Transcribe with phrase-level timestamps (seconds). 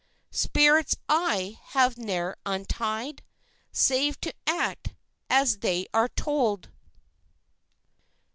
[0.31, 3.21] Spirits I have ne'er untied
[3.71, 4.95] Save to act
[5.29, 6.71] as they are told.'"